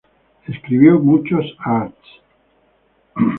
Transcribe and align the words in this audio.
Escribió 0.47 0.93
muchos 0.99 1.45
Arts. 1.59 2.21